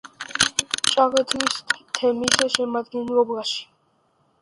[0.91, 1.61] ჭართლის
[1.99, 3.65] თემის შემადგენლობაში.